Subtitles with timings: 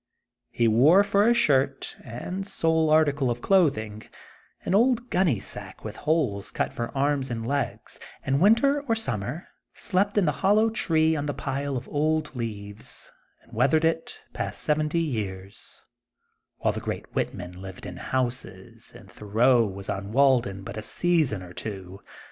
[0.49, 4.01] He wore for a shirt and sole article of clothing
[4.63, 9.47] an old gunny sack with holes cut for arms and legs, and winter or summer
[9.75, 13.11] slept in the hollow tree on the pile of old leaves,
[13.43, 15.83] and weathered it past seventy years,
[16.57, 21.43] while the great Whitman lived in houses, and Thoreau was on Walden but a season
[21.43, 21.99] or two.